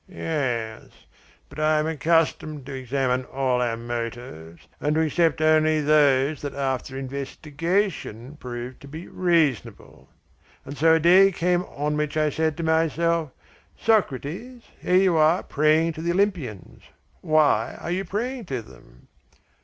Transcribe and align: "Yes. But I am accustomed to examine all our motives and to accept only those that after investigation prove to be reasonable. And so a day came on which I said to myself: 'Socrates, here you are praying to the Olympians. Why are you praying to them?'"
"Yes. 0.09 0.89
But 1.47 1.59
I 1.59 1.77
am 1.77 1.85
accustomed 1.85 2.65
to 2.65 2.73
examine 2.73 3.23
all 3.25 3.61
our 3.61 3.77
motives 3.77 4.67
and 4.79 4.95
to 4.95 5.01
accept 5.01 5.39
only 5.41 5.79
those 5.79 6.41
that 6.41 6.55
after 6.55 6.97
investigation 6.97 8.35
prove 8.37 8.79
to 8.79 8.87
be 8.87 9.07
reasonable. 9.07 10.09
And 10.65 10.75
so 10.75 10.95
a 10.95 10.99
day 10.99 11.31
came 11.31 11.61
on 11.65 11.95
which 11.97 12.17
I 12.17 12.31
said 12.31 12.57
to 12.57 12.63
myself: 12.63 13.29
'Socrates, 13.77 14.63
here 14.81 14.95
you 14.95 15.17
are 15.17 15.43
praying 15.43 15.93
to 15.93 16.01
the 16.01 16.13
Olympians. 16.13 16.81
Why 17.21 17.77
are 17.79 17.91
you 17.91 18.03
praying 18.03 18.45
to 18.45 18.63
them?'" 18.63 19.07